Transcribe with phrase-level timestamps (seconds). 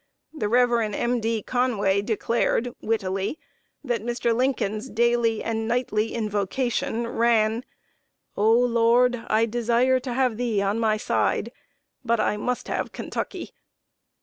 [0.33, 0.93] The Rev.
[0.95, 1.19] M.
[1.19, 1.43] D.
[1.43, 3.37] Conway declared, wittily,
[3.83, 4.35] that Mr.
[4.35, 7.63] Lincoln's daily and nightly invocation ran:
[8.35, 11.51] "O Lord, I desire to have Thee on my side,
[12.03, 13.51] but I must have Kentucky!"